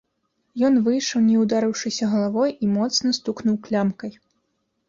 [0.69, 4.11] Ён выйшаў, не ўдарыўшыся галавой, і моцна стукнуў клямкай.